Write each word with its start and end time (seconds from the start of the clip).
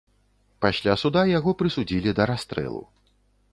Пасля 0.65 0.95
суда 1.01 1.21
яго 1.37 1.53
прысудзілі 1.61 2.17
да 2.21 2.29
расстрэлу. 2.35 2.83